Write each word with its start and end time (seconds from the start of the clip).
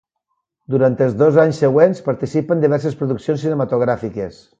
Durant 0.75 0.95
els 1.07 1.17
dos 1.19 1.37
anys 1.43 1.59
següents 1.63 2.01
participa 2.07 2.57
en 2.57 2.65
diverses 2.65 2.97
produccions 3.03 3.45
cinematogràfiques. 3.47 4.41